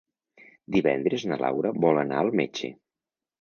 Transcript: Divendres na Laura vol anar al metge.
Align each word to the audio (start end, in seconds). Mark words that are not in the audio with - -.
Divendres 0.75 1.25
na 1.31 1.37
Laura 1.41 1.73
vol 1.85 2.01
anar 2.05 2.19
al 2.23 2.33
metge. 2.41 2.73